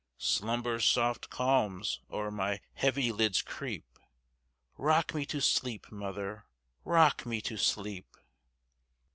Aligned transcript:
Slumber's 0.17 0.83
soft 0.83 1.29
calms 1.29 1.99
o'er 2.09 2.31
my 2.31 2.59
heavy 2.73 3.11
lids 3.11 3.43
creep;—Rock 3.43 5.13
me 5.13 5.27
to 5.27 5.39
sleep, 5.39 5.91
mother,—rock 5.91 7.23
me 7.27 7.39
to 7.41 7.55
sleep! 7.55 8.07